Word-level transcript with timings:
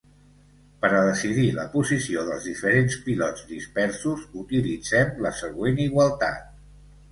Per 0.85 0.89
a 0.99 1.01
decidir 1.07 1.43
la 1.57 1.65
posició 1.73 2.23
dels 2.31 2.47
diferents 2.53 2.97
pilots 3.05 3.45
dispersos 3.53 4.27
utilitzem 4.47 5.15
la 5.29 5.37
següent 5.45 5.81
igualtat. 5.89 6.45